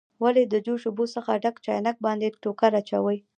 [0.23, 3.17] ولې د جوش اوبو څخه ډک چاینک باندې ټوکر اچوئ؟